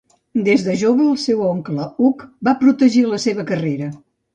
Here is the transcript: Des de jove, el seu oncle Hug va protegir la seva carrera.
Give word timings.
Des 0.47 0.63
de 0.67 0.73
jove, 0.83 1.05
el 1.11 1.21
seu 1.25 1.45
oncle 1.51 1.87
Hug 2.01 2.27
va 2.49 2.59
protegir 2.67 3.09
la 3.15 3.25
seva 3.31 3.51
carrera. 3.55 3.97